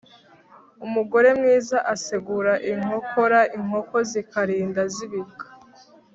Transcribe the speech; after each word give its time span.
umugore 0.85 1.29
mwiza 1.39 1.77
asegura 1.93 2.53
inkokora 2.71 3.39
inkoko 3.57 3.95
zikarinda 4.09 4.81
zibika 4.93 5.45